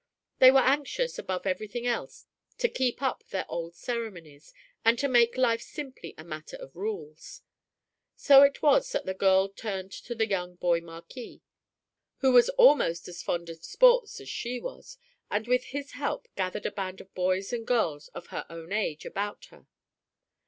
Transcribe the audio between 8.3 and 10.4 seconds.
it was that the girl turned to the